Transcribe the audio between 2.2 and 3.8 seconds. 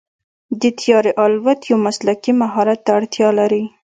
مهارت ته اړتیا لري.